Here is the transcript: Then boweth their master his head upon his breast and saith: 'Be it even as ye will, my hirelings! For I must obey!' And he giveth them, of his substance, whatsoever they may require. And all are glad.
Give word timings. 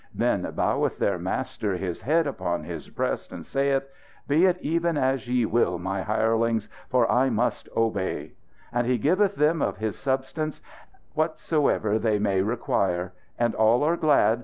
Then 0.15 0.51
boweth 0.55 0.97
their 0.97 1.19
master 1.19 1.77
his 1.77 2.01
head 2.01 2.25
upon 2.25 2.63
his 2.63 2.89
breast 2.89 3.31
and 3.31 3.45
saith: 3.45 3.85
'Be 4.27 4.47
it 4.47 4.57
even 4.59 4.97
as 4.97 5.27
ye 5.29 5.45
will, 5.45 5.77
my 5.77 6.01
hirelings! 6.01 6.67
For 6.89 7.07
I 7.11 7.29
must 7.29 7.69
obey!' 7.77 8.33
And 8.73 8.87
he 8.87 8.97
giveth 8.97 9.35
them, 9.35 9.61
of 9.61 9.77
his 9.77 9.95
substance, 9.95 10.59
whatsoever 11.13 11.99
they 11.99 12.17
may 12.17 12.41
require. 12.41 13.13
And 13.37 13.53
all 13.53 13.83
are 13.83 13.95
glad. 13.95 14.39